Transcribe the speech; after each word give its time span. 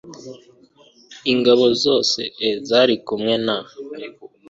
ingabo 1.31 1.65
zose 1.83 2.21
e 2.47 2.49
zari 2.67 2.95
kumwe 3.07 3.33
na 3.45 3.57